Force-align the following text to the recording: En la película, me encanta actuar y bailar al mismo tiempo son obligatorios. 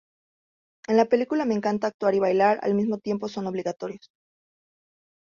En 0.87 0.97
la 0.97 1.05
película, 1.05 1.45
me 1.45 1.53
encanta 1.53 1.85
actuar 1.85 2.15
y 2.15 2.19
bailar 2.19 2.57
al 2.63 2.73
mismo 2.73 2.97
tiempo 2.97 3.27
son 3.27 3.45
obligatorios. 3.45 4.09